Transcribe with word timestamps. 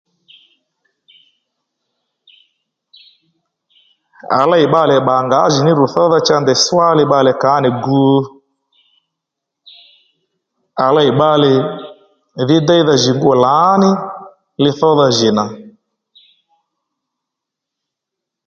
À 4.39 4.41
lêy 4.51 4.65
bbalè 4.69 4.95
bbà 5.01 5.15
ngǎjìní 5.27 5.71
rù 5.79 5.85
thódha 5.93 6.19
cha 6.27 6.35
ndèy 6.41 6.59
swá 6.65 6.87
li 6.97 7.03
bbalè 7.07 7.31
kǎ 7.43 7.53
nì 7.63 7.69
gu 7.85 8.05
à 10.85 10.87
lêy 10.95 11.09
bbalè 11.13 11.51
dhí 12.47 12.57
déydha 12.67 12.95
jì 13.03 13.11
ngû 13.17 13.31
lǎní 13.45 13.89
li 14.63 14.71
thódha 14.79 15.07
jì 15.17 15.29
nà 15.37 15.45